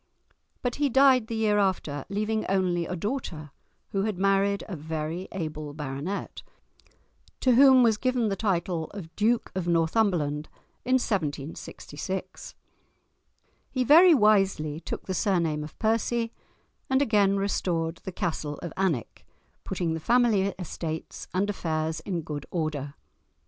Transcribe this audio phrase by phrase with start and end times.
[0.63, 3.51] But he died the year after, leaving only a daughter,
[3.89, 6.41] who had married a very able baronet,
[7.41, 10.49] to whom was given the title of Duke of Northumberland
[10.83, 12.55] in 1766.
[13.69, 16.33] He very wisely took the surname of Percy,
[16.89, 19.23] and again restored the castle of Alnwick,
[19.63, 22.95] putting the family estates and affairs in good order.